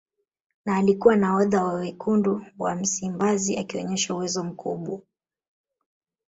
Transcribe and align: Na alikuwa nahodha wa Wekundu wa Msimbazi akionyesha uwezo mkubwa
Na 0.65 0.75
alikuwa 0.77 1.15
nahodha 1.15 1.63
wa 1.63 1.73
Wekundu 1.73 2.45
wa 2.59 2.75
Msimbazi 2.75 3.57
akionyesha 3.57 4.15
uwezo 4.15 4.43
mkubwa 4.43 5.01